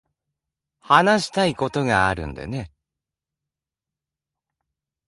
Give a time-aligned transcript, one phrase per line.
[0.79, 2.71] 話したいことがあるんでね。